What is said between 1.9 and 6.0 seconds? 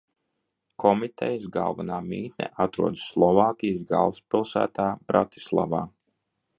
mītne atrodas Slovākijas galvaspilsētā Bratislavā.